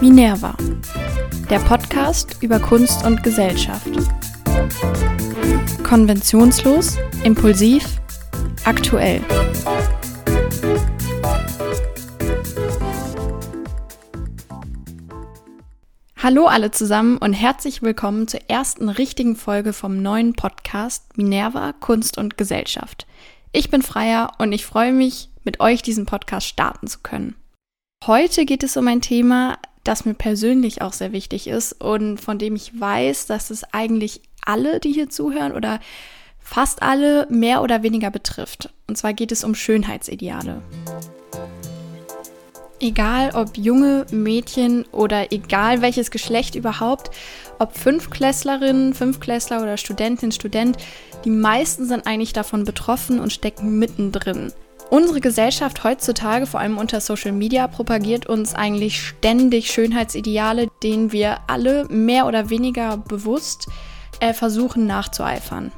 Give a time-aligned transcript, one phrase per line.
[0.00, 0.56] Minerva,
[1.50, 3.88] der Podcast über Kunst und Gesellschaft.
[5.82, 7.84] Konventionslos, impulsiv,
[8.64, 9.20] aktuell.
[16.22, 22.18] Hallo alle zusammen und herzlich willkommen zur ersten richtigen Folge vom neuen Podcast Minerva Kunst
[22.18, 23.06] und Gesellschaft.
[23.52, 27.34] Ich bin Freier und ich freue mich, mit euch diesen Podcast starten zu können.
[28.06, 32.38] Heute geht es um ein Thema, das mir persönlich auch sehr wichtig ist und von
[32.38, 35.80] dem ich weiß, dass es eigentlich alle, die hier zuhören oder
[36.38, 38.72] fast alle mehr oder weniger betrifft.
[38.86, 40.62] Und zwar geht es um Schönheitsideale.
[42.80, 47.10] Egal ob junge Mädchen oder egal welches Geschlecht überhaupt,
[47.58, 50.78] ob Fünfklässlerinnen, Fünfklässler oder Studentin, Student,
[51.26, 54.54] die meisten sind eigentlich davon betroffen und stecken mittendrin.
[54.90, 61.38] Unsere Gesellschaft heutzutage, vor allem unter Social Media, propagiert uns eigentlich ständig Schönheitsideale, denen wir
[61.46, 63.68] alle mehr oder weniger bewusst
[64.18, 65.70] äh, versuchen nachzueifern.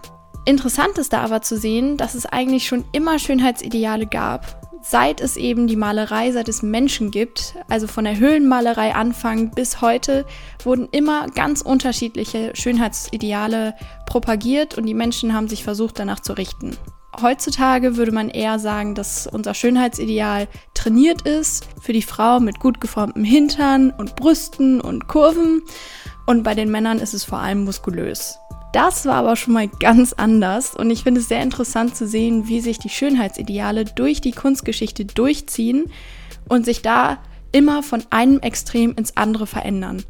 [0.46, 4.62] Interessant ist da aber zu sehen, dass es eigentlich schon immer Schönheitsideale gab.
[4.82, 9.82] Seit es eben die Malerei, seit es Menschen gibt, also von der Höhlenmalerei anfangen bis
[9.82, 10.24] heute,
[10.64, 13.74] wurden immer ganz unterschiedliche Schönheitsideale
[14.06, 16.78] propagiert und die Menschen haben sich versucht danach zu richten.
[17.20, 22.80] Heutzutage würde man eher sagen, dass unser Schönheitsideal trainiert ist für die Frau mit gut
[22.80, 25.62] geformtem Hintern und Brüsten und Kurven
[26.26, 28.38] und bei den Männern ist es vor allem muskulös.
[28.72, 32.48] Das war aber schon mal ganz anders und ich finde es sehr interessant zu sehen,
[32.48, 35.90] wie sich die Schönheitsideale durch die Kunstgeschichte durchziehen
[36.48, 37.18] und sich da
[37.52, 40.02] immer von einem Extrem ins andere verändern.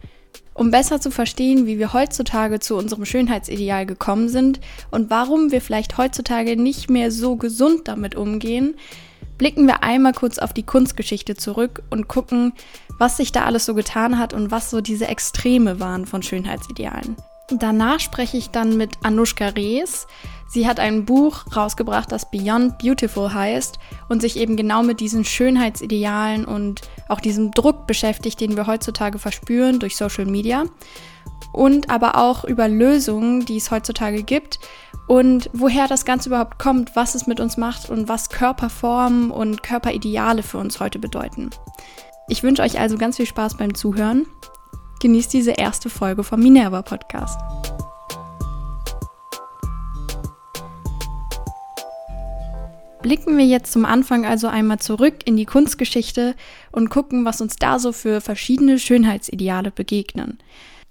[0.55, 5.61] Um besser zu verstehen, wie wir heutzutage zu unserem Schönheitsideal gekommen sind und warum wir
[5.61, 8.75] vielleicht heutzutage nicht mehr so gesund damit umgehen,
[9.39, 12.53] blicken wir einmal kurz auf die Kunstgeschichte zurück und gucken,
[12.99, 17.17] was sich da alles so getan hat und was so diese Extreme waren von Schönheitsidealen.
[17.49, 20.07] Danach spreche ich dann mit Anushka Rees.
[20.49, 25.25] Sie hat ein Buch rausgebracht, das Beyond Beautiful heißt und sich eben genau mit diesen
[25.25, 30.65] Schönheitsidealen und auch diesem Druck beschäftigt, den wir heutzutage verspüren durch Social Media.
[31.53, 34.59] Und aber auch über Lösungen, die es heutzutage gibt
[35.09, 39.63] und woher das Ganze überhaupt kommt, was es mit uns macht und was Körperformen und
[39.63, 41.51] Körperideale für uns heute bedeuten.
[42.29, 44.27] Ich wünsche euch also ganz viel Spaß beim Zuhören.
[45.03, 47.37] Genießt diese erste Folge vom Minerva Podcast.
[53.03, 56.37] Blicken wir jetzt zum Anfang also einmal zurück in die Kunstgeschichte
[56.71, 60.39] und gucken, was uns da so für verschiedene Schönheitsideale begegnen.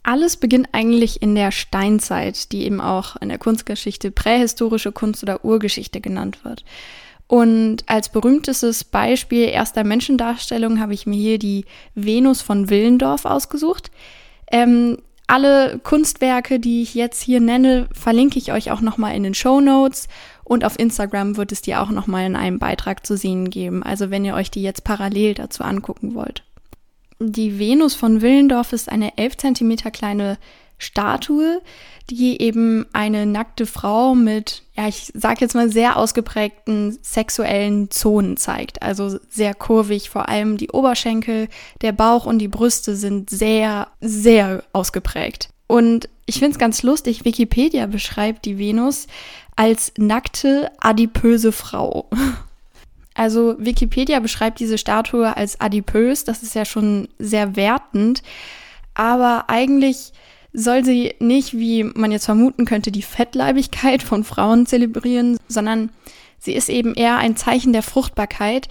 [0.03, 5.45] Alles beginnt eigentlich in der Steinzeit, die eben auch in der Kunstgeschichte prähistorische Kunst oder
[5.45, 6.65] Urgeschichte genannt wird.
[7.31, 11.63] Und als berühmtestes Beispiel erster Menschendarstellung habe ich mir hier die
[11.95, 13.89] Venus von Willendorf ausgesucht.
[14.51, 14.97] Ähm,
[15.27, 19.61] alle Kunstwerke, die ich jetzt hier nenne, verlinke ich euch auch nochmal in den Show
[19.61, 20.09] Notes
[20.43, 23.81] und auf Instagram wird es die auch nochmal in einem Beitrag zu sehen geben.
[23.81, 26.43] Also wenn ihr euch die jetzt parallel dazu angucken wollt.
[27.19, 30.37] Die Venus von Willendorf ist eine 11 cm kleine
[30.81, 31.61] Statue,
[32.09, 38.35] die eben eine nackte Frau mit, ja, ich sag jetzt mal sehr ausgeprägten sexuellen Zonen
[38.35, 38.81] zeigt.
[38.81, 41.47] Also sehr kurvig, vor allem die Oberschenkel,
[41.81, 45.49] der Bauch und die Brüste sind sehr, sehr ausgeprägt.
[45.67, 49.07] Und ich finde es ganz lustig, Wikipedia beschreibt die Venus
[49.55, 52.09] als nackte, adipöse Frau.
[53.13, 58.23] Also Wikipedia beschreibt diese Statue als adipös, das ist ja schon sehr wertend,
[58.93, 60.13] aber eigentlich
[60.53, 65.89] soll sie nicht, wie man jetzt vermuten könnte, die Fettleibigkeit von Frauen zelebrieren, sondern
[66.39, 68.67] sie ist eben eher ein Zeichen der Fruchtbarkeit.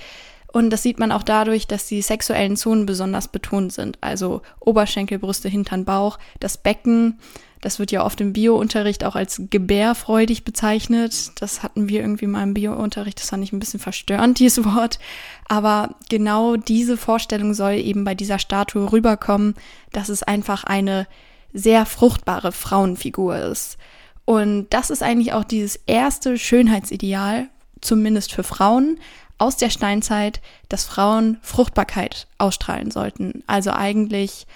[0.52, 3.98] Und das sieht man auch dadurch, dass die sexuellen Zonen besonders betont sind.
[4.00, 7.19] Also Oberschenkel, Brüste, Hintern, Bauch, das Becken.
[7.60, 11.30] Das wird ja oft im Biounterricht auch als gebärfreudig bezeichnet.
[11.40, 13.20] Das hatten wir irgendwie mal im Biounterricht.
[13.20, 14.98] Das fand ich ein bisschen verstörend, dieses Wort.
[15.46, 19.55] Aber genau diese Vorstellung soll eben bei dieser Statue rüberkommen,
[19.93, 21.06] dass es einfach eine
[21.52, 23.79] sehr fruchtbare Frauenfigur ist.
[24.25, 27.49] Und das ist eigentlich auch dieses erste Schönheitsideal,
[27.81, 28.99] zumindest für Frauen,
[29.38, 33.43] aus der Steinzeit, dass Frauen Fruchtbarkeit ausstrahlen sollten.
[33.47, 34.47] Also eigentlich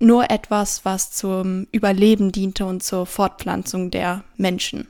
[0.00, 4.88] nur etwas, was zum Überleben diente und zur Fortpflanzung der Menschen.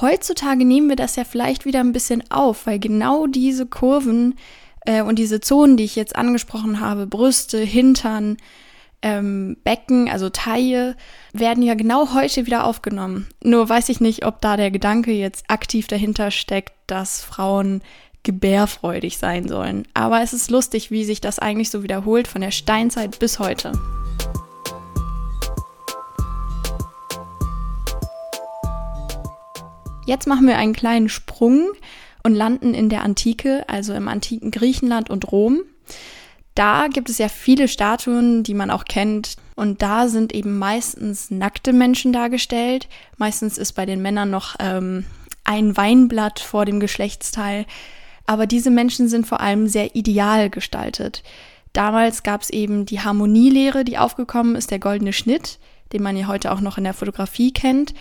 [0.00, 4.36] Heutzutage nehmen wir das ja vielleicht wieder ein bisschen auf, weil genau diese Kurven
[4.86, 8.36] äh, und diese Zonen, die ich jetzt angesprochen habe, Brüste, Hintern,
[9.02, 10.96] ähm, Becken, also Taille,
[11.32, 13.28] werden ja genau heute wieder aufgenommen.
[13.42, 17.82] Nur weiß ich nicht, ob da der Gedanke jetzt aktiv dahinter steckt, dass Frauen
[18.22, 19.88] gebärfreudig sein sollen.
[19.94, 23.72] Aber es ist lustig, wie sich das eigentlich so wiederholt von der Steinzeit bis heute.
[30.06, 31.68] Jetzt machen wir einen kleinen Sprung
[32.22, 35.60] und landen in der Antike, also im antiken Griechenland und Rom.
[36.60, 39.36] Da gibt es ja viele Statuen, die man auch kennt.
[39.56, 42.86] Und da sind eben meistens nackte Menschen dargestellt.
[43.16, 45.06] Meistens ist bei den Männern noch ähm,
[45.42, 47.64] ein Weinblatt vor dem Geschlechtsteil.
[48.26, 51.22] Aber diese Menschen sind vor allem sehr ideal gestaltet.
[51.72, 55.58] Damals gab es eben die Harmonielehre, die aufgekommen ist, der goldene Schnitt,
[55.94, 57.94] den man ja heute auch noch in der Fotografie kennt.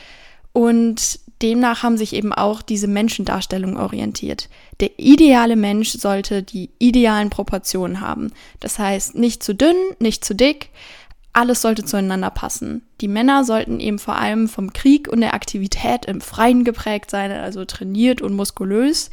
[0.52, 4.50] Und demnach haben sich eben auch diese Menschendarstellungen orientiert.
[4.80, 8.31] Der ideale Mensch sollte die idealen Proportionen haben.
[8.59, 10.69] Das heißt, nicht zu dünn, nicht zu dick,
[11.33, 12.81] alles sollte zueinander passen.
[13.01, 17.31] Die Männer sollten eben vor allem vom Krieg und der Aktivität im Freien geprägt sein,
[17.31, 19.09] also trainiert und muskulös.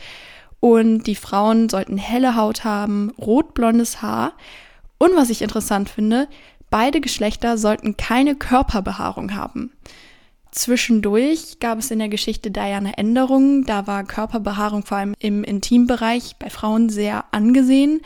[0.60, 4.32] Und die Frauen sollten helle Haut haben, rotblondes Haar.
[4.98, 6.26] Und was ich interessant finde,
[6.70, 9.72] beide Geschlechter sollten keine Körperbehaarung haben.
[10.56, 13.66] Zwischendurch gab es in der Geschichte da ja eine Änderung.
[13.66, 18.00] Da war Körperbehaarung vor allem im Intimbereich bei Frauen sehr angesehen.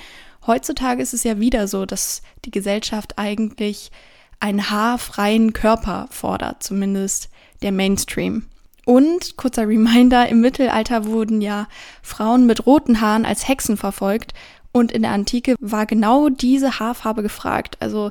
[0.49, 3.93] Heutzutage ist es ja wieder so, dass die Gesellschaft eigentlich
[4.41, 7.29] einen haarfreien Körper fordert, zumindest
[7.63, 8.47] der Mainstream.
[8.85, 11.69] Und kurzer Reminder, im Mittelalter wurden ja
[12.03, 14.35] Frauen mit roten Haaren als Hexen verfolgt
[14.73, 17.77] und in der Antike war genau diese Haarfarbe gefragt.
[17.79, 18.11] Also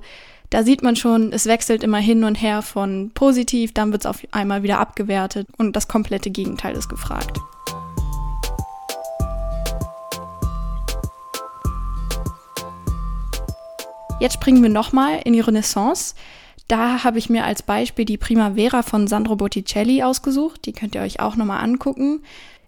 [0.50, 4.06] da sieht man schon, es wechselt immer hin und her von positiv, dann wird es
[4.08, 7.40] auf einmal wieder abgewertet und das komplette Gegenteil ist gefragt.
[14.20, 16.14] Jetzt springen wir nochmal in die Renaissance.
[16.68, 20.66] Da habe ich mir als Beispiel die Primavera von Sandro Botticelli ausgesucht.
[20.66, 22.22] Die könnt ihr euch auch nochmal angucken.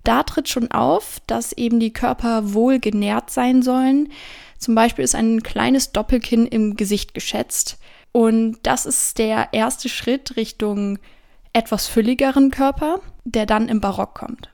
[0.03, 4.09] Da tritt schon auf, dass eben die Körper wohl genährt sein sollen.
[4.61, 7.79] Zum Beispiel ist ein kleines Doppelkinn im Gesicht geschätzt.
[8.11, 10.99] Und das ist der erste Schritt Richtung
[11.51, 14.49] etwas fülligeren Körper, der dann im Barock kommt.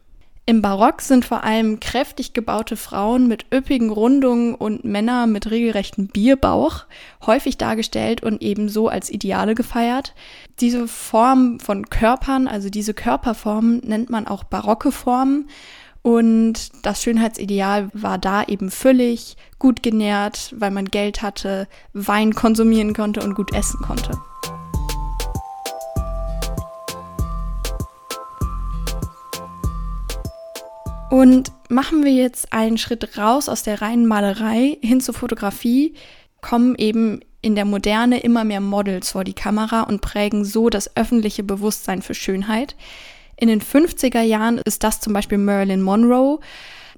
[0.45, 6.07] Im Barock sind vor allem kräftig gebaute Frauen mit üppigen Rundungen und Männer mit regelrechtem
[6.07, 6.85] Bierbauch
[7.25, 10.13] häufig dargestellt und ebenso als Ideale gefeiert.
[10.61, 15.49] Diese Form von Körpern, also diese Körperformen, nennt man auch barocke Formen
[16.07, 22.93] und das Schönheitsideal war da eben füllig, gut genährt, weil man Geld hatte, Wein konsumieren
[22.93, 24.17] konnte und gut essen konnte.
[31.11, 35.93] Und machen wir jetzt einen Schritt raus aus der reinen Malerei hin zur Fotografie,
[36.39, 40.95] kommen eben in der Moderne immer mehr Models vor die Kamera und prägen so das
[40.95, 42.77] öffentliche Bewusstsein für Schönheit.
[43.37, 46.39] In den 50er Jahren ist das zum Beispiel Marilyn Monroe.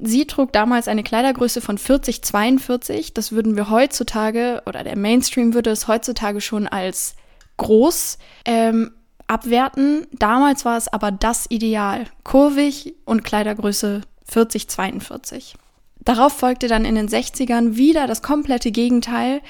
[0.02, 3.14] Sie trug damals eine Kleidergröße von 40, 42.
[3.14, 7.16] Das würden wir heutzutage, oder der Mainstream würde es heutzutage schon als
[7.58, 8.92] groß ähm,
[9.28, 10.08] abwerten.
[10.14, 12.06] Damals war es aber das Ideal.
[12.24, 15.56] Kurvig und Kleidergröße 40, 42.
[16.00, 19.42] Darauf folgte dann in den 60ern wieder das komplette Gegenteil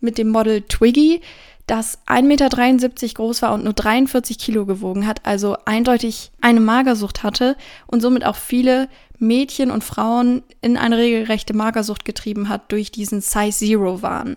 [0.00, 1.20] mit dem Model Twiggy
[1.66, 7.22] das 1,73 Meter groß war und nur 43 Kilo gewogen hat, also eindeutig eine Magersucht
[7.22, 7.56] hatte
[7.86, 8.88] und somit auch viele
[9.18, 14.36] Mädchen und Frauen in eine regelrechte Magersucht getrieben hat durch diesen Size Zero Wahn.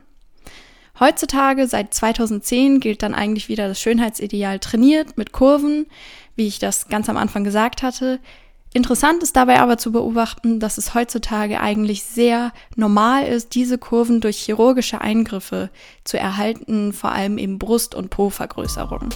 [0.99, 5.87] Heutzutage, seit 2010, gilt dann eigentlich wieder das Schönheitsideal trainiert mit Kurven,
[6.35, 8.19] wie ich das ganz am Anfang gesagt hatte.
[8.75, 14.19] Interessant ist dabei aber zu beobachten, dass es heutzutage eigentlich sehr normal ist, diese Kurven
[14.19, 15.69] durch chirurgische Eingriffe
[16.03, 19.11] zu erhalten, vor allem eben Brust- und Po-Vergrößerung.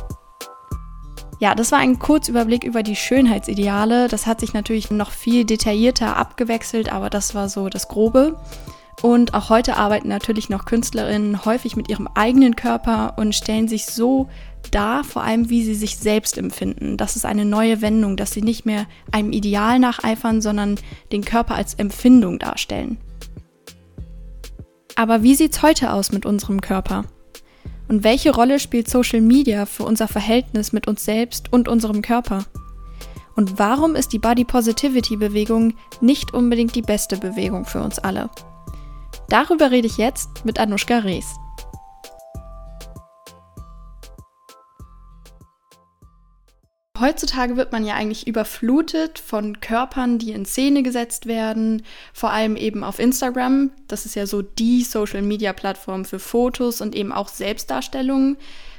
[1.41, 4.07] Ja, das war ein Kurzüberblick über die Schönheitsideale.
[4.07, 8.39] Das hat sich natürlich noch viel detaillierter abgewechselt, aber das war so das Grobe.
[9.01, 13.87] Und auch heute arbeiten natürlich noch Künstlerinnen häufig mit ihrem eigenen Körper und stellen sich
[13.87, 14.29] so
[14.71, 16.97] da vor allem, wie sie sich selbst empfinden.
[16.97, 20.79] Das ist eine neue Wendung, dass sie nicht mehr einem Ideal nacheifern, sondern
[21.11, 22.97] den Körper als Empfindung darstellen.
[24.95, 27.05] Aber wie sieht's heute aus mit unserem Körper?
[27.87, 32.45] Und welche Rolle spielt Social Media für unser Verhältnis mit uns selbst und unserem Körper?
[33.35, 38.29] Und warum ist die Body Positivity Bewegung nicht unbedingt die beste Bewegung für uns alle?
[39.29, 41.35] Darüber rede ich jetzt mit Anushka Rees.
[46.99, 52.55] Heutzutage wird man ja eigentlich überflutet von Körpern, die in Szene gesetzt werden, vor allem
[52.57, 53.71] eben auf Instagram.
[53.87, 58.37] Das ist ja so die Social-Media-Plattform für Fotos und eben auch Selbstdarstellungen.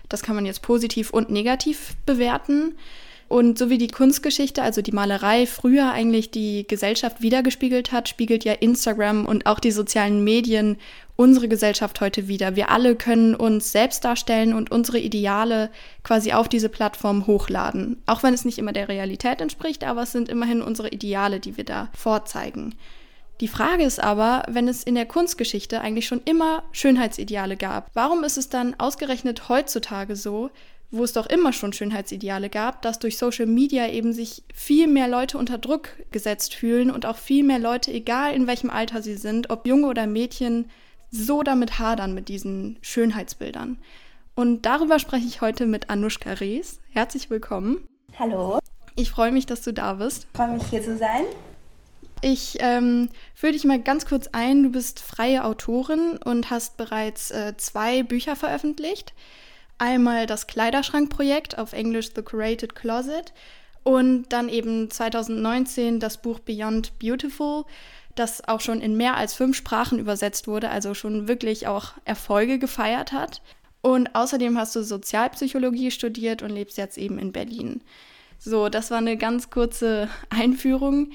[0.08, 2.74] Das kann man jetzt positiv und negativ bewerten.
[3.28, 8.44] Und so wie die Kunstgeschichte, also die Malerei, früher eigentlich die Gesellschaft wiedergespiegelt hat, spiegelt
[8.44, 10.78] ja Instagram und auch die sozialen Medien
[11.20, 12.56] unsere Gesellschaft heute wieder.
[12.56, 15.68] Wir alle können uns selbst darstellen und unsere Ideale
[16.02, 18.02] quasi auf diese Plattform hochladen.
[18.06, 21.58] Auch wenn es nicht immer der Realität entspricht, aber es sind immerhin unsere Ideale, die
[21.58, 22.74] wir da vorzeigen.
[23.42, 28.24] Die Frage ist aber, wenn es in der Kunstgeschichte eigentlich schon immer Schönheitsideale gab, warum
[28.24, 30.48] ist es dann ausgerechnet heutzutage so,
[30.90, 35.06] wo es doch immer schon Schönheitsideale gab, dass durch Social Media eben sich viel mehr
[35.06, 39.16] Leute unter Druck gesetzt fühlen und auch viel mehr Leute, egal in welchem Alter sie
[39.16, 40.70] sind, ob Junge oder Mädchen,
[41.10, 43.78] so damit hadern mit diesen Schönheitsbildern.
[44.34, 46.80] Und darüber spreche ich heute mit Anushka Rees.
[46.90, 47.86] Herzlich willkommen.
[48.18, 48.58] Hallo.
[48.96, 50.26] Ich freue mich, dass du da bist.
[50.32, 51.24] Ich freue mich, hier zu sein.
[52.22, 54.62] Ich ähm, führe dich mal ganz kurz ein.
[54.62, 59.14] Du bist freie Autorin und hast bereits äh, zwei Bücher veröffentlicht.
[59.78, 63.32] Einmal das Kleiderschrankprojekt, auf Englisch The Curated Closet,
[63.82, 67.64] und dann eben 2019 das Buch Beyond Beautiful,
[68.20, 72.58] das auch schon in mehr als fünf Sprachen übersetzt wurde, also schon wirklich auch Erfolge
[72.58, 73.42] gefeiert hat.
[73.82, 77.80] Und außerdem hast du Sozialpsychologie studiert und lebst jetzt eben in Berlin.
[78.38, 81.10] So, das war eine ganz kurze Einführung.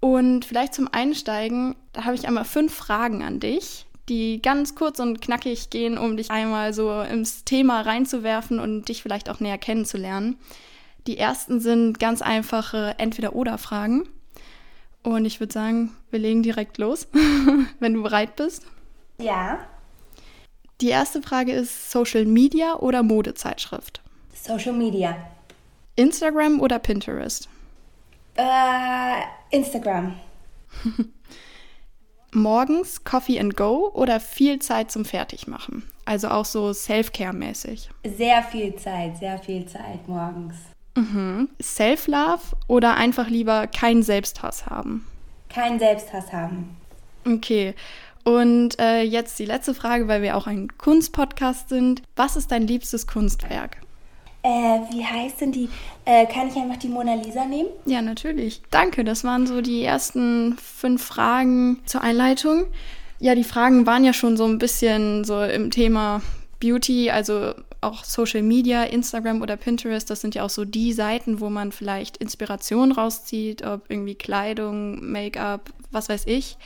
[0.00, 4.98] Und vielleicht zum Einsteigen, da habe ich einmal fünf Fragen an dich, die ganz kurz
[4.98, 9.58] und knackig gehen, um dich einmal so ins Thema reinzuwerfen und dich vielleicht auch näher
[9.58, 10.36] kennenzulernen.
[11.06, 14.08] Die ersten sind ganz einfache Entweder-Oder-Fragen.
[15.06, 17.06] Und ich würde sagen, wir legen direkt los,
[17.78, 18.66] wenn du bereit bist.
[19.18, 19.60] Ja.
[20.80, 24.02] Die erste Frage ist Social Media oder Modezeitschrift?
[24.34, 25.16] Social Media.
[25.94, 27.48] Instagram oder Pinterest?
[28.34, 29.22] Äh,
[29.56, 30.16] Instagram.
[32.32, 35.84] morgens Coffee and Go oder viel Zeit zum Fertigmachen?
[36.04, 37.90] Also auch so Self-Care-mäßig.
[38.04, 40.56] Sehr viel Zeit, sehr viel Zeit morgens.
[40.96, 41.48] Mhm.
[41.62, 45.06] Self-Love oder einfach lieber keinen Selbsthass haben?
[45.48, 46.76] Keinen Selbsthass haben.
[47.26, 47.74] Okay.
[48.24, 52.02] Und äh, jetzt die letzte Frage, weil wir auch ein Kunstpodcast sind.
[52.16, 53.76] Was ist dein liebstes Kunstwerk?
[54.42, 55.68] Äh, wie heißt denn die?
[56.04, 57.68] Äh, kann ich einfach die Mona Lisa nehmen?
[57.84, 58.62] Ja, natürlich.
[58.70, 62.66] Danke, das waren so die ersten fünf Fragen zur Einleitung.
[63.18, 66.20] Ja, die Fragen waren ja schon so ein bisschen so im Thema
[66.60, 71.40] Beauty, also auch Social Media, Instagram oder Pinterest, das sind ja auch so die Seiten,
[71.40, 76.56] wo man vielleicht Inspiration rauszieht, ob irgendwie Kleidung, Make-up, was weiß ich.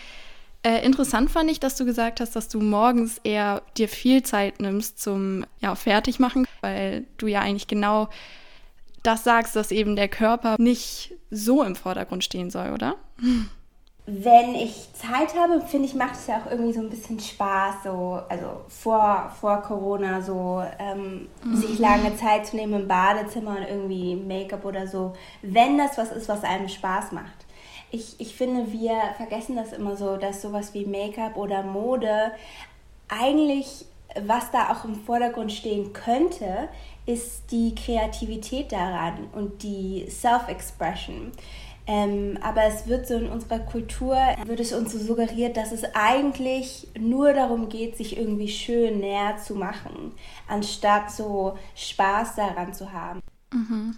[0.63, 4.61] Äh, interessant fand ich, dass du gesagt hast, dass du morgens eher dir viel Zeit
[4.61, 8.09] nimmst zum ja, Fertigmachen, weil du ja eigentlich genau
[9.03, 12.97] das sagst, dass eben der Körper nicht so im Vordergrund stehen soll, oder?
[14.13, 17.77] Wenn ich Zeit habe, finde ich, macht es ja auch irgendwie so ein bisschen Spaß,
[17.85, 21.57] so, also vor, vor Corona, so ähm, mhm.
[21.57, 25.13] sich lange Zeit zu nehmen im Badezimmer und irgendwie Make-up oder so,
[25.43, 27.47] wenn das was ist, was einem Spaß macht
[27.91, 32.33] ich, ich finde, wir vergessen das immer so, dass sowas wie Make-up oder Mode
[33.09, 33.87] eigentlich,
[34.23, 36.69] was da auch im Vordergrund stehen könnte,
[37.07, 41.33] ist die Kreativität daran und die Self-Expression.
[41.91, 45.83] Ähm, aber es wird so in unserer Kultur, wird es uns so suggeriert, dass es
[45.93, 50.13] eigentlich nur darum geht, sich irgendwie schön näher zu machen,
[50.47, 53.21] anstatt so Spaß daran zu haben.
[53.53, 53.97] Mhm.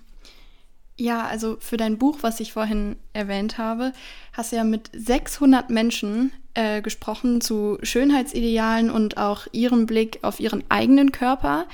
[0.97, 3.93] Ja, also für dein Buch, was ich vorhin erwähnt habe,
[4.33, 10.41] hast du ja mit 600 Menschen äh, gesprochen zu Schönheitsidealen und auch ihrem Blick auf
[10.41, 11.67] ihren eigenen Körper.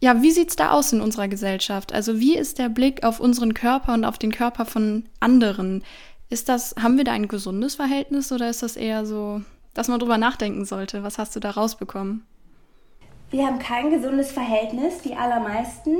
[0.00, 1.92] Ja, wie sieht es da aus in unserer Gesellschaft?
[1.92, 5.82] Also wie ist der Blick auf unseren Körper und auf den Körper von anderen?
[6.30, 10.00] Ist das, haben wir da ein gesundes Verhältnis oder ist das eher so, dass man
[10.00, 11.02] drüber nachdenken sollte?
[11.02, 12.26] Was hast du da rausbekommen?
[13.30, 15.96] Wir haben kein gesundes Verhältnis, die allermeisten.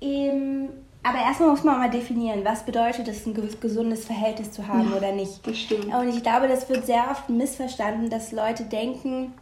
[0.00, 0.68] Im
[1.02, 4.96] aber erstmal muss man mal definieren, was bedeutet es, ein gesundes Verhältnis zu haben ja,
[4.96, 5.46] oder nicht.
[5.46, 5.86] Das stimmt.
[5.86, 9.32] Und ich glaube, das wird sehr oft missverstanden, dass Leute denken,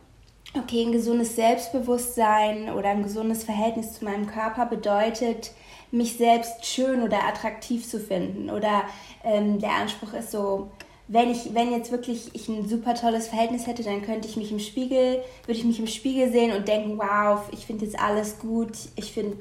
[0.54, 5.52] okay, ein gesundes Selbstbewusstsein oder ein gesundes Verhältnis zu meinem Körper bedeutet,
[5.90, 8.50] mich selbst schön oder attraktiv zu finden.
[8.50, 8.84] Oder
[9.24, 10.70] ähm, der Anspruch ist so,
[11.08, 14.50] wenn ich, wenn jetzt wirklich ich ein super tolles Verhältnis hätte, dann könnte ich mich
[14.50, 18.38] im Spiegel, würde ich mich im Spiegel sehen und denken, wow, ich finde jetzt alles
[18.38, 19.36] gut, ich finde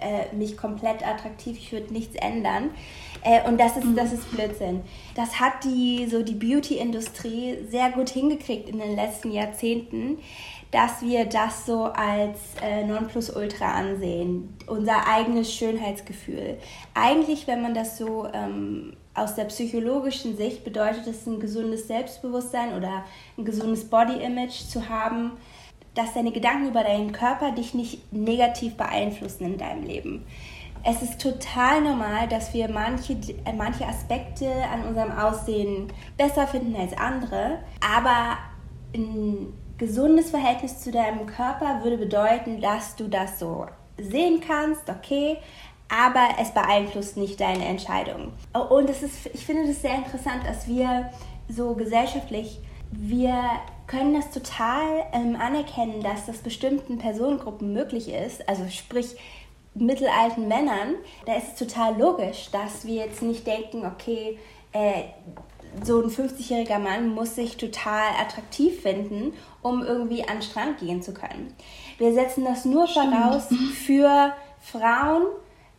[0.00, 2.70] äh, mich komplett attraktiv, ich würde nichts ändern.
[3.22, 4.82] Äh, und das ist, das ist Blödsinn.
[5.14, 10.18] Das hat die, so die Beauty-Industrie sehr gut hingekriegt in den letzten Jahrzehnten,
[10.70, 14.54] dass wir das so als äh, Nonplusultra ansehen.
[14.66, 16.58] Unser eigenes Schönheitsgefühl.
[16.94, 22.74] Eigentlich, wenn man das so ähm, aus der psychologischen Sicht bedeutet es ein gesundes Selbstbewusstsein
[22.74, 23.04] oder
[23.36, 25.32] ein gesundes Body-Image zu haben,
[25.94, 30.26] dass deine Gedanken über deinen Körper dich nicht negativ beeinflussen in deinem Leben.
[30.84, 33.16] Es ist total normal, dass wir manche,
[33.56, 38.38] manche Aspekte an unserem Aussehen besser finden als andere, aber
[38.94, 43.66] ein gesundes Verhältnis zu deinem Körper würde bedeuten, dass du das so
[43.96, 45.38] sehen kannst, okay,
[45.88, 48.32] aber es beeinflusst nicht deine Entscheidung.
[48.70, 51.10] Und es ist, ich finde das sehr interessant, dass wir
[51.48, 53.42] so gesellschaftlich, wir
[53.88, 59.16] können das total ähm, anerkennen, dass das bestimmten Personengruppen möglich ist, also sprich
[59.74, 60.94] mittelalten Männern,
[61.26, 64.38] da ist es total logisch, dass wir jetzt nicht denken, okay,
[64.72, 65.04] äh,
[65.84, 71.02] so ein 50-jähriger Mann muss sich total attraktiv finden, um irgendwie an den Strand gehen
[71.02, 71.54] zu können.
[71.98, 73.48] Wir setzen das nur voraus
[73.84, 75.24] für Frauen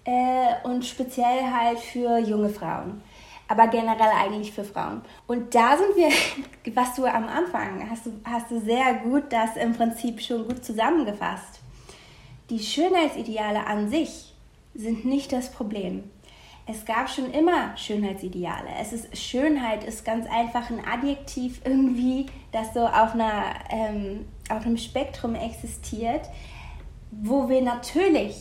[0.05, 3.01] äh, und speziell halt für junge Frauen.
[3.49, 5.01] Aber generell eigentlich für Frauen.
[5.27, 6.09] Und da sind wir,
[6.75, 10.63] was du am Anfang hast, du, hast du sehr gut das im Prinzip schon gut
[10.63, 11.59] zusammengefasst.
[12.49, 14.33] Die Schönheitsideale an sich
[14.73, 16.03] sind nicht das Problem
[16.71, 18.69] es gab schon immer Schönheitsideale.
[18.79, 24.65] Es ist Schönheit ist ganz einfach ein Adjektiv irgendwie, das so auf einer ähm, auf
[24.65, 26.29] einem Spektrum existiert,
[27.11, 28.35] wo wir natürlich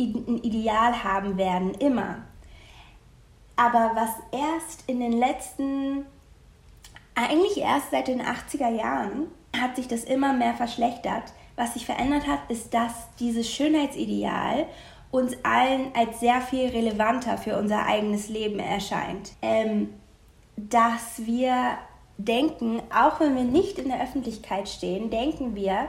[0.00, 2.22] ein Ideal haben werden immer.
[3.58, 6.06] Aber was erst in den letzten
[7.18, 9.26] eigentlich erst seit den 80er Jahren
[9.58, 11.24] hat sich das immer mehr verschlechtert.
[11.56, 14.66] Was sich verändert hat, ist, dass dieses Schönheitsideal
[15.10, 19.32] uns allen als sehr viel relevanter für unser eigenes Leben erscheint.
[19.42, 19.92] Ähm,
[20.56, 21.78] dass wir
[22.18, 25.88] denken, auch wenn wir nicht in der Öffentlichkeit stehen, denken wir,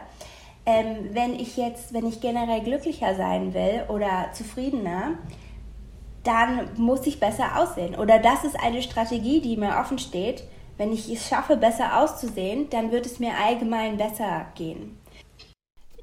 [0.66, 5.18] ähm, wenn ich jetzt, wenn ich generell glücklicher sein will oder zufriedener,
[6.30, 7.96] dann muss ich besser aussehen.
[7.96, 10.44] Oder das ist eine Strategie, die mir offen steht.
[10.78, 14.96] Wenn ich es schaffe, besser auszusehen, dann wird es mir allgemein besser gehen.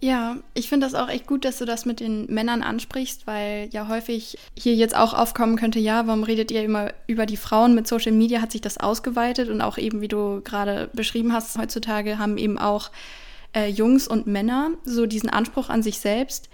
[0.02, 3.68] Ja, ich finde das auch echt gut, dass du das mit den Männern ansprichst, weil
[3.72, 7.74] ja häufig hier jetzt auch aufkommen könnte, ja, warum redet ihr immer über die Frauen?
[7.74, 11.56] Mit Social Media hat sich das ausgeweitet und auch eben, wie du gerade beschrieben hast,
[11.56, 12.90] heutzutage haben eben auch
[13.54, 16.50] äh, Jungs und Männer so diesen Anspruch an sich selbst.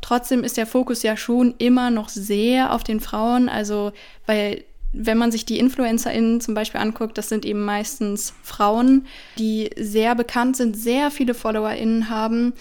[0.00, 3.92] Trotzdem ist der Fokus ja schon immer noch sehr auf den Frauen, also
[4.26, 9.06] weil wenn man sich die InfluencerInnen zum Beispiel anguckt, das sind eben meistens Frauen,
[9.38, 12.54] die sehr bekannt sind, sehr viele FollowerInnen haben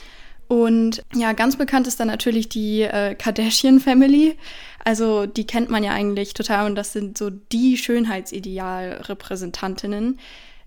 [0.49, 4.35] und ja, ganz bekannt ist dann natürlich die äh, Kardashian Family.
[4.83, 10.19] Also die kennt man ja eigentlich total und das sind so die Schönheitsideal-Repräsentantinnen.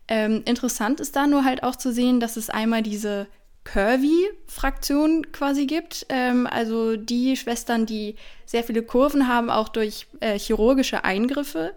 [0.06, 3.26] Ähm, interessant ist da nur halt auch zu sehen, dass es einmal diese
[3.64, 6.06] Curvy-Fraktion quasi gibt.
[6.08, 11.74] Ähm, also die Schwestern, die sehr viele Kurven haben, auch durch äh, chirurgische Eingriffe.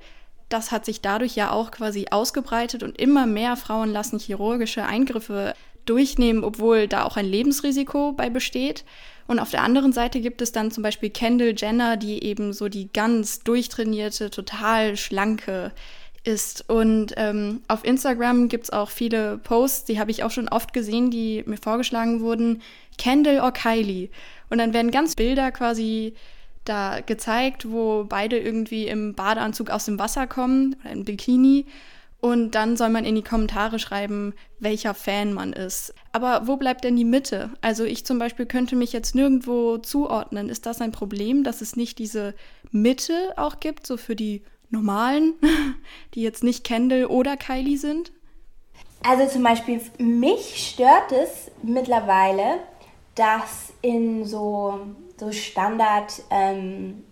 [0.50, 5.54] Das hat sich dadurch ja auch quasi ausgebreitet und immer mehr Frauen lassen chirurgische Eingriffe
[5.86, 8.84] durchnehmen, obwohl da auch ein Lebensrisiko bei besteht.
[9.28, 12.70] Und auf der anderen Seite gibt es dann zum Beispiel Kendall Jenner, die eben so
[12.70, 15.72] die ganz durchtrainierte, total schlanke
[16.26, 16.70] ist.
[16.70, 20.74] Und ähm, auf Instagram gibt es auch viele Posts, die habe ich auch schon oft
[20.74, 22.62] gesehen, die mir vorgeschlagen wurden,
[22.98, 24.10] Kendall or Kylie.
[24.50, 26.14] Und dann werden ganz Bilder quasi
[26.66, 31.66] da gezeigt, wo beide irgendwie im Badeanzug aus dem Wasser kommen oder im Bikini
[32.26, 35.94] und dann soll man in die Kommentare schreiben, welcher Fan man ist.
[36.12, 37.52] Aber wo bleibt denn die Mitte?
[37.62, 40.50] Also ich zum Beispiel könnte mich jetzt nirgendwo zuordnen.
[40.50, 42.34] Ist das ein Problem, dass es nicht diese
[42.72, 45.34] Mitte auch gibt, so für die Normalen,
[46.14, 48.12] die jetzt nicht Kendall oder Kylie sind?
[49.04, 52.60] Also zum Beispiel, mich stört es mittlerweile,
[53.16, 54.80] dass in so,
[55.18, 56.24] so Standard...
[56.30, 57.04] Ähm,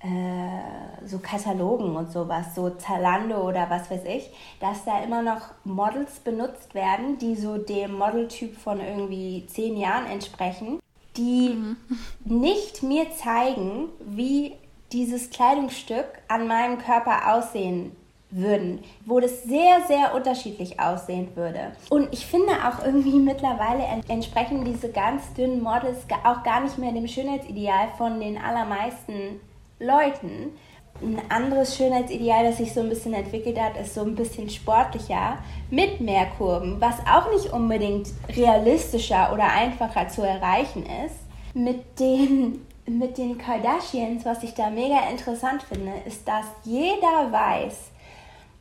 [0.00, 4.30] äh, so Katalogen und sowas, so Zalando oder was weiß ich,
[4.60, 10.06] dass da immer noch Models benutzt werden, die so dem Modeltyp von irgendwie zehn Jahren
[10.06, 10.78] entsprechen,
[11.16, 11.76] die mhm.
[12.24, 14.54] nicht mir zeigen, wie
[14.92, 17.92] dieses Kleidungsstück an meinem Körper aussehen
[18.30, 21.72] würden, wo das sehr, sehr unterschiedlich aussehen würde.
[21.88, 26.92] Und ich finde auch irgendwie mittlerweile entsprechen diese ganz dünnen Models auch gar nicht mehr
[26.92, 29.40] dem Schönheitsideal von den allermeisten
[29.78, 30.52] Leuten.
[31.00, 35.38] Ein anderes Schönheitsideal, das sich so ein bisschen entwickelt hat, ist so ein bisschen sportlicher
[35.70, 41.14] mit mehr Kurven, was auch nicht unbedingt realistischer oder einfacher zu erreichen ist.
[41.54, 47.90] Mit den, mit den Kardashians, was ich da mega interessant finde, ist, dass jeder weiß,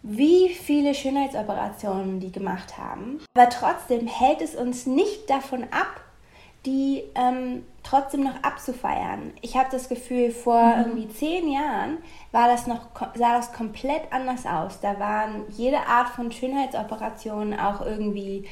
[0.04, 3.20] wie viele Schönheitsoperationen die gemacht haben.
[3.36, 6.02] Aber trotzdem hält es uns nicht davon ab,
[6.66, 9.34] die ähm, trotzdem noch abzufeiern.
[9.42, 10.80] Ich habe das Gefühl, vor mhm.
[10.80, 11.98] irgendwie zehn Jahren
[12.32, 12.82] war das noch,
[13.16, 14.80] sah das komplett anders aus.
[14.82, 18.46] Da waren jede Art von Schönheitsoperationen auch irgendwie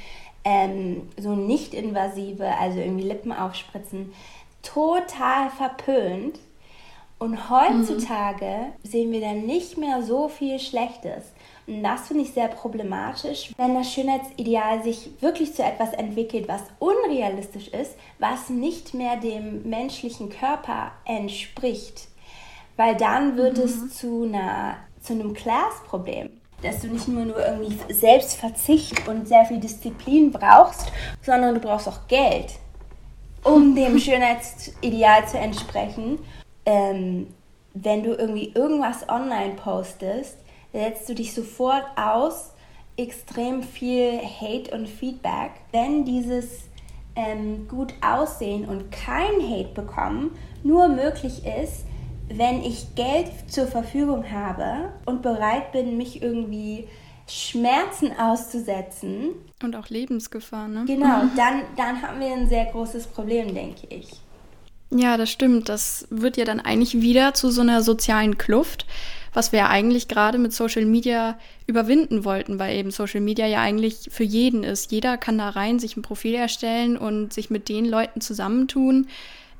[0.45, 4.13] ähm, so nicht invasive, also irgendwie Lippen aufspritzen,
[4.65, 6.39] total verpönt.
[7.17, 8.87] Und heutzutage mhm.
[8.87, 11.31] sehen wir dann nicht mehr so viel Schlechtes.
[11.65, 16.61] Und das finde ich sehr problematisch, wenn das Schönheitsideal sich wirklich zu etwas entwickelt, was
[16.79, 22.09] unrealistisch ist, was nicht mehr dem menschlichen Körper entspricht.
[22.75, 23.63] Weil dann wird mhm.
[23.63, 26.29] es zu, einer, zu einem Class-Problem.
[26.61, 31.87] Dass du nicht nur, nur irgendwie Selbstverzicht und sehr viel Disziplin brauchst, sondern du brauchst
[31.87, 32.53] auch Geld,
[33.45, 36.19] um dem Schönheitsideal zu entsprechen.
[36.65, 37.27] Ähm,
[37.73, 40.37] wenn du irgendwie irgendwas online postest,
[40.73, 42.51] setzt du dich sofort aus,
[42.97, 45.51] extrem viel Hate und Feedback.
[45.71, 46.69] Wenn dieses
[47.15, 50.31] ähm, gut aussehen und kein Hate bekommen
[50.63, 51.85] nur möglich ist,
[52.27, 56.87] wenn ich Geld zur Verfügung habe und bereit bin, mich irgendwie
[57.27, 59.31] Schmerzen auszusetzen.
[59.63, 60.85] Und auch Lebensgefahr, ne?
[60.85, 64.09] Genau, dann, dann haben wir ein sehr großes Problem, denke ich.
[64.91, 65.67] Ja, das stimmt.
[65.67, 68.85] Das wird ja dann eigentlich wieder zu so einer sozialen Kluft,
[69.33, 73.61] was wir ja eigentlich gerade mit Social Media überwinden wollten, weil eben Social Media ja
[73.61, 74.91] eigentlich für jeden ist.
[74.91, 79.07] Jeder kann da rein, sich ein Profil erstellen und sich mit den Leuten zusammentun,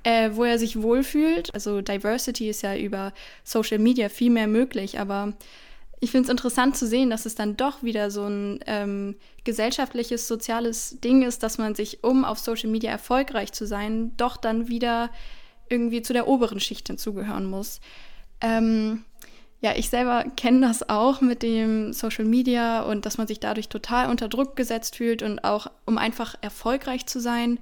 [0.04, 1.54] äh, wo er sich wohlfühlt.
[1.54, 3.12] Also Diversity ist ja über
[3.44, 5.34] Social Media viel mehr möglich, aber
[6.00, 10.28] ich finde es interessant zu sehen, dass es dann doch wieder so ein ähm, gesellschaftliches,
[10.28, 14.68] soziales Ding ist, dass man sich, um auf Social Media erfolgreich zu sein, doch dann
[14.68, 15.10] wieder
[15.70, 17.80] irgendwie zu der oberen Schicht hinzugehören muss.
[18.42, 19.04] Ähm,
[19.62, 23.70] ja, ich selber kenne das auch mit dem Social Media und dass man sich dadurch
[23.70, 27.58] total unter Druck gesetzt fühlt und auch, um einfach erfolgreich zu sein,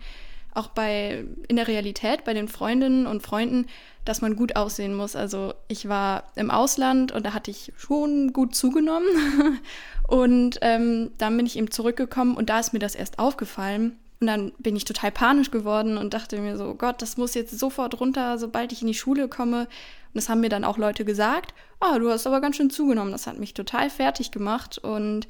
[0.56, 3.68] auch bei in der Realität bei den Freundinnen und Freunden,
[4.06, 5.16] dass man gut aussehen muss.
[5.16, 9.08] Also ich war im Ausland und da hatte ich schon gut zugenommen
[10.08, 13.98] und ähm, dann bin ich eben zurückgekommen und da ist mir das erst aufgefallen.
[14.20, 17.60] Und dann bin ich total panisch geworden und dachte mir so, Gott, das muss jetzt
[17.60, 19.64] sofort runter, sobald ich in die Schule komme.
[19.64, 22.70] Und das haben mir dann auch Leute gesagt, ah, oh, du hast aber ganz schön
[22.70, 23.12] zugenommen.
[23.12, 25.28] Das hat mich total fertig gemacht und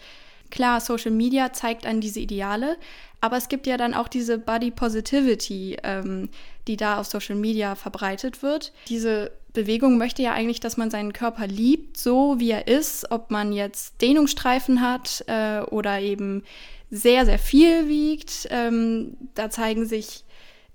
[0.53, 2.77] Klar, Social Media zeigt an diese Ideale,
[3.21, 6.29] aber es gibt ja dann auch diese Body Positivity, ähm,
[6.67, 8.71] die da auf Social Media verbreitet wird.
[8.87, 13.31] Diese Bewegung möchte ja eigentlich, dass man seinen Körper liebt, so wie er ist, ob
[13.31, 16.43] man jetzt Dehnungsstreifen hat äh, oder eben
[16.91, 18.47] sehr, sehr viel wiegt.
[18.51, 20.23] Ähm, da zeigen sich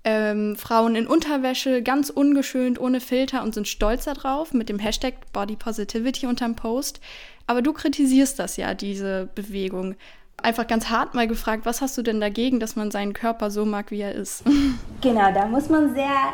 [0.03, 5.13] ähm, Frauen in Unterwäsche, ganz ungeschönt, ohne Filter und sind stolz darauf mit dem Hashtag
[5.33, 7.01] Body Positivity unterm Post.
[7.47, 9.95] Aber du kritisierst das ja, diese Bewegung.
[10.41, 13.65] Einfach ganz hart mal gefragt, was hast du denn dagegen, dass man seinen Körper so
[13.65, 14.43] mag, wie er ist?
[15.01, 16.33] Genau, da muss man sehr,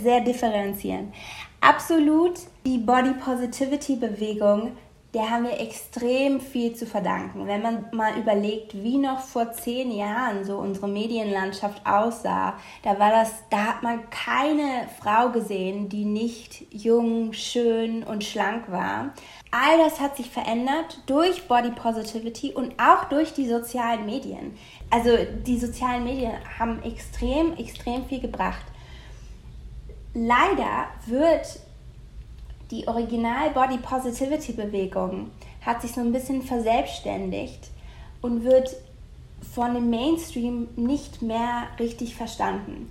[0.00, 1.12] sehr differenzieren.
[1.60, 4.76] Absolut die Body Positivity Bewegung
[5.16, 7.46] der haben wir extrem viel zu verdanken.
[7.46, 12.52] Wenn man mal überlegt, wie noch vor zehn Jahren so unsere Medienlandschaft aussah,
[12.82, 18.70] da war das, da hat man keine Frau gesehen, die nicht jung, schön und schlank
[18.70, 19.14] war.
[19.50, 24.54] All das hat sich verändert durch Body Positivity und auch durch die sozialen Medien.
[24.90, 28.66] Also die sozialen Medien haben extrem, extrem viel gebracht.
[30.12, 31.58] Leider wird
[32.70, 35.30] die Original Body Positivity Bewegung
[35.64, 37.70] hat sich so ein bisschen verselbstständigt
[38.22, 38.76] und wird
[39.54, 42.90] von dem Mainstream nicht mehr richtig verstanden.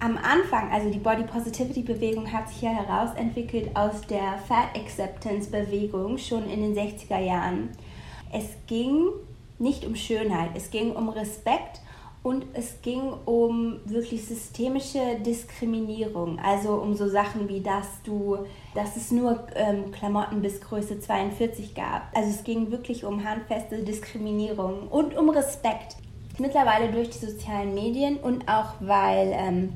[0.00, 5.50] Am Anfang, also die Body Positivity Bewegung hat sich ja herausentwickelt aus der Fat Acceptance
[5.50, 7.70] Bewegung schon in den 60er Jahren.
[8.32, 9.08] Es ging
[9.58, 11.80] nicht um Schönheit, es ging um Respekt
[12.22, 18.38] und es ging um wirklich systemische Diskriminierung, also um so Sachen wie, dass du,
[18.74, 22.14] dass es nur ähm, Klamotten bis Größe 42 gab.
[22.14, 25.96] Also es ging wirklich um handfeste Diskriminierung und um Respekt.
[26.38, 29.72] Mittlerweile durch die sozialen Medien und auch weil ähm,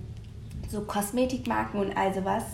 [0.68, 2.44] so Kosmetikmarken und all sowas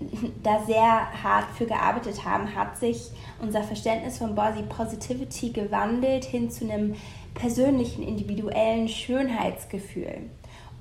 [0.42, 3.10] da sehr hart für gearbeitet haben, hat sich
[3.42, 6.94] unser Verständnis von Body Positivity gewandelt hin zu einem
[7.34, 10.30] persönlichen, individuellen Schönheitsgefühl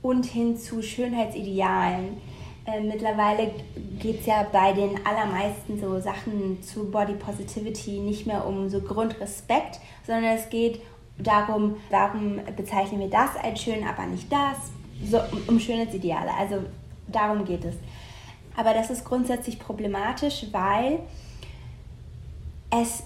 [0.01, 2.17] und hin zu Schönheitsidealen.
[2.65, 3.51] Äh, mittlerweile
[3.99, 8.81] geht es ja bei den allermeisten so Sachen zu Body Positivity nicht mehr um so
[8.81, 10.81] Grundrespekt, sondern es geht
[11.17, 14.71] darum, warum bezeichnen wir das als schön, aber nicht das,
[15.09, 16.31] so um Schönheitsideale.
[16.38, 16.63] Also
[17.07, 17.75] darum geht es.
[18.55, 20.99] Aber das ist grundsätzlich problematisch, weil
[22.69, 23.03] es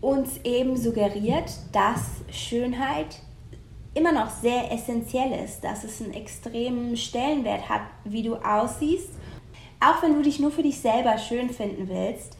[0.00, 3.20] uns eben suggeriert, dass Schönheit
[3.94, 9.10] immer noch sehr essentiell ist, dass es einen extremen Stellenwert hat, wie du aussiehst.
[9.80, 12.36] Auch wenn du dich nur für dich selber schön finden willst,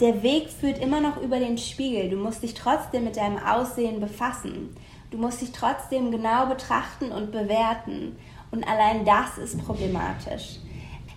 [0.00, 2.10] der Weg führt immer noch über den Spiegel.
[2.10, 4.74] Du musst dich trotzdem mit deinem Aussehen befassen.
[5.10, 8.16] Du musst dich trotzdem genau betrachten und bewerten.
[8.50, 10.58] Und allein das ist problematisch.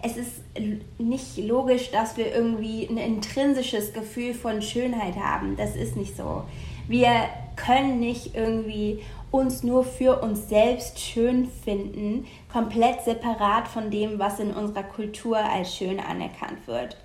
[0.01, 0.41] Es ist
[0.97, 5.55] nicht logisch, dass wir irgendwie ein intrinsisches Gefühl von Schönheit haben.
[5.57, 6.43] Das ist nicht so.
[6.87, 7.11] Wir
[7.55, 14.39] können nicht irgendwie uns nur für uns selbst schön finden, komplett separat von dem, was
[14.39, 16.97] in unserer Kultur als schön anerkannt wird.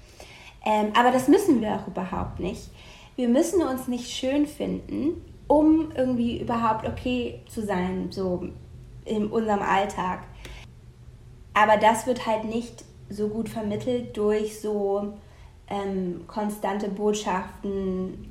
[0.65, 2.71] Ähm, aber das müssen wir auch überhaupt nicht.
[3.17, 8.49] Wir müssen uns nicht schön finden, um irgendwie überhaupt okay zu sein, so
[9.05, 10.21] in unserem Alltag.
[11.55, 15.13] Aber das wird halt nicht so gut vermittelt durch so
[15.69, 18.31] ähm, konstante Botschaften,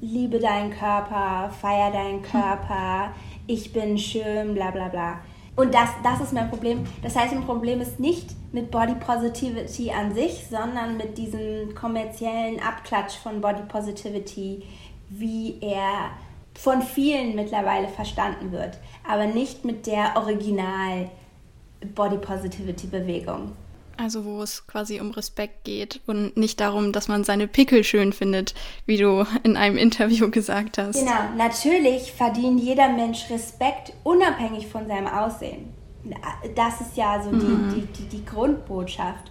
[0.00, 3.12] liebe deinen Körper, feier deinen Körper,
[3.46, 5.20] ich bin schön, bla bla bla.
[5.54, 6.84] Und das, das ist mein Problem.
[7.02, 12.60] Das heißt, mein Problem ist nicht mit Body Positivity an sich, sondern mit diesem kommerziellen
[12.60, 14.64] Abklatsch von Body Positivity,
[15.08, 16.10] wie er
[16.54, 21.10] von vielen mittlerweile verstanden wird, aber nicht mit der Original
[21.94, 23.52] Body Positivity Bewegung.
[23.98, 28.12] Also wo es quasi um Respekt geht und nicht darum, dass man seine Pickel schön
[28.12, 30.98] findet, wie du in einem Interview gesagt hast.
[30.98, 35.72] Genau, natürlich verdient jeder Mensch Respekt unabhängig von seinem Aussehen.
[36.54, 37.70] Das ist ja so mhm.
[37.70, 39.30] die, die, die, die Grundbotschaft.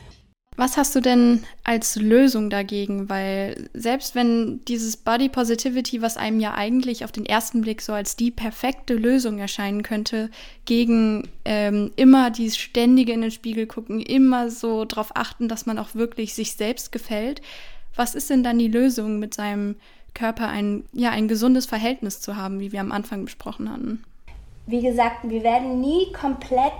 [0.58, 3.10] Was hast du denn als Lösung dagegen?
[3.10, 7.92] Weil selbst wenn dieses Body Positivity, was einem ja eigentlich auf den ersten Blick so
[7.92, 10.30] als die perfekte Lösung erscheinen könnte,
[10.64, 15.78] gegen ähm, immer dieses ständige in den Spiegel gucken, immer so darauf achten, dass man
[15.78, 17.42] auch wirklich sich selbst gefällt,
[17.96, 19.76] was ist denn dann die Lösung, mit seinem
[20.14, 24.04] Körper ein, ja, ein gesundes Verhältnis zu haben, wie wir am Anfang besprochen hatten?
[24.68, 26.74] Wie gesagt, wir werden nie komplett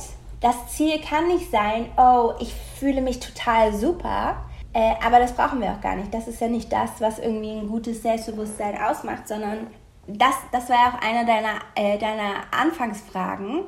[0.46, 5.60] das Ziel kann nicht sein, oh, ich fühle mich total super, äh, aber das brauchen
[5.60, 6.14] wir auch gar nicht.
[6.14, 9.66] Das ist ja nicht das, was irgendwie ein gutes Selbstbewusstsein ausmacht, sondern
[10.06, 13.64] das, das war ja auch einer deiner, äh, deiner Anfangsfragen.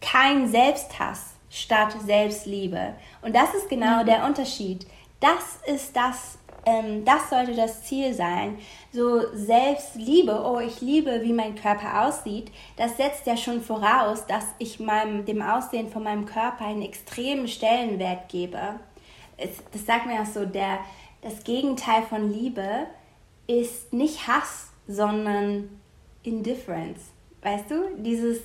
[0.00, 2.94] Kein Selbsthass statt Selbstliebe.
[3.20, 4.06] Und das ist genau mhm.
[4.06, 4.86] der Unterschied.
[5.20, 6.35] Das ist das,
[6.66, 8.58] ähm, das sollte das Ziel sein.
[8.92, 14.44] So Selbstliebe, oh, ich liebe, wie mein Körper aussieht, das setzt ja schon voraus, dass
[14.58, 18.58] ich meinem, dem Aussehen von meinem Körper einen extremen Stellenwert gebe.
[19.36, 20.80] Es, das sagt mir auch so, der,
[21.22, 22.86] das Gegenteil von Liebe
[23.46, 25.80] ist nicht Hass, sondern
[26.24, 27.00] Indifference.
[27.42, 27.96] Weißt du?
[27.98, 28.40] Dieses,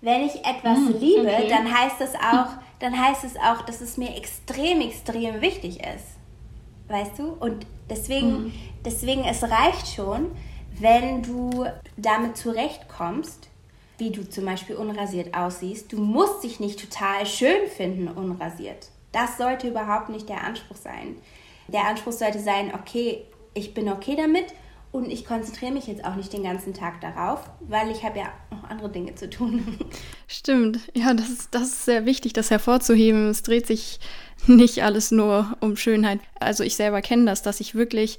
[0.00, 1.48] wenn ich etwas hm, liebe, okay.
[1.48, 6.13] dann heißt das auch, dann heißt es auch, dass es mir extrem, extrem wichtig ist.
[6.88, 7.28] Weißt du?
[7.40, 8.52] Und deswegen, mhm.
[8.84, 10.30] deswegen, es reicht schon,
[10.78, 11.66] wenn du
[11.96, 13.48] damit zurechtkommst,
[13.98, 15.92] wie du zum Beispiel unrasiert aussiehst.
[15.92, 18.88] Du musst dich nicht total schön finden, unrasiert.
[19.12, 21.16] Das sollte überhaupt nicht der Anspruch sein.
[21.68, 24.46] Der Anspruch sollte sein, okay, ich bin okay damit
[24.90, 28.32] und ich konzentriere mich jetzt auch nicht den ganzen Tag darauf, weil ich habe ja
[28.50, 29.78] noch andere Dinge zu tun.
[30.26, 33.28] Stimmt, ja, das ist, das ist sehr wichtig, das hervorzuheben.
[33.28, 34.00] Es dreht sich
[34.46, 36.20] nicht alles nur um Schönheit.
[36.40, 38.18] Also ich selber kenne das, dass ich wirklich,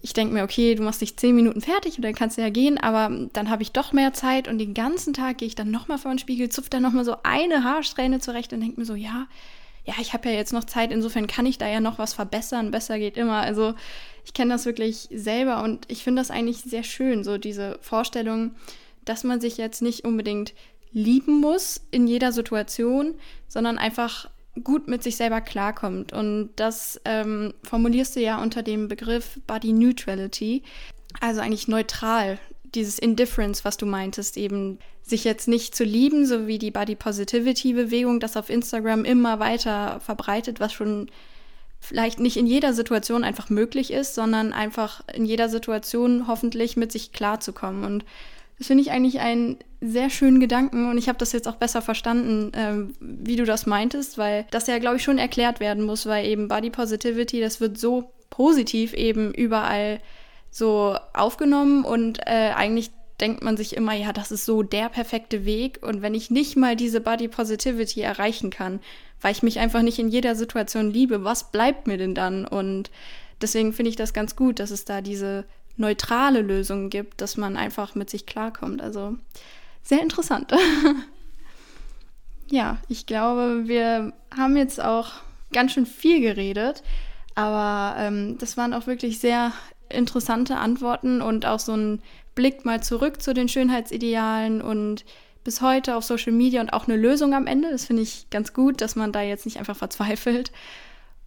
[0.00, 2.50] ich denke mir, okay, du machst dich zehn Minuten fertig und dann kannst du ja
[2.50, 5.70] gehen, aber dann habe ich doch mehr Zeit und den ganzen Tag gehe ich dann
[5.70, 8.94] nochmal vor den Spiegel, zupfe dann nochmal so eine Haarsträhne zurecht und denke mir so,
[8.94, 9.26] ja,
[9.88, 12.70] ja, ich habe ja jetzt noch Zeit, insofern kann ich da ja noch was verbessern,
[12.70, 13.40] besser geht immer.
[13.40, 13.74] Also
[14.26, 18.50] ich kenne das wirklich selber und ich finde das eigentlich sehr schön, so diese Vorstellung,
[19.06, 20.52] dass man sich jetzt nicht unbedingt
[20.92, 23.14] lieben muss in jeder Situation,
[23.48, 24.28] sondern einfach
[24.62, 26.12] gut mit sich selber klarkommt.
[26.12, 30.62] Und das ähm, formulierst du ja unter dem Begriff Body Neutrality,
[31.20, 32.38] also eigentlich neutral.
[32.74, 36.94] Dieses Indifference, was du meintest, eben sich jetzt nicht zu lieben, so wie die Body
[36.94, 41.10] Positivity Bewegung, das auf Instagram immer weiter verbreitet, was schon
[41.80, 46.92] vielleicht nicht in jeder Situation einfach möglich ist, sondern einfach in jeder Situation hoffentlich mit
[46.92, 47.84] sich klarzukommen.
[47.84, 48.04] Und
[48.58, 51.80] das finde ich eigentlich einen sehr schönen Gedanken und ich habe das jetzt auch besser
[51.80, 56.06] verstanden, ähm, wie du das meintest, weil das ja, glaube ich, schon erklärt werden muss,
[56.06, 60.00] weil eben Body Positivity, das wird so positiv eben überall
[60.50, 62.90] so aufgenommen und äh, eigentlich
[63.20, 66.56] denkt man sich immer, ja, das ist so der perfekte Weg und wenn ich nicht
[66.56, 68.80] mal diese Body Positivity erreichen kann,
[69.20, 72.46] weil ich mich einfach nicht in jeder Situation liebe, was bleibt mir denn dann?
[72.46, 72.90] Und
[73.42, 75.44] deswegen finde ich das ganz gut, dass es da diese
[75.78, 78.82] neutrale Lösungen gibt, dass man einfach mit sich klarkommt.
[78.82, 79.16] Also
[79.82, 80.52] sehr interessant.
[82.50, 85.12] ja, ich glaube, wir haben jetzt auch
[85.52, 86.82] ganz schön viel geredet,
[87.34, 89.52] aber ähm, das waren auch wirklich sehr
[89.88, 92.02] interessante Antworten und auch so ein
[92.34, 95.04] Blick mal zurück zu den Schönheitsidealen und
[95.44, 97.70] bis heute auf Social Media und auch eine Lösung am Ende.
[97.70, 100.52] Das finde ich ganz gut, dass man da jetzt nicht einfach verzweifelt.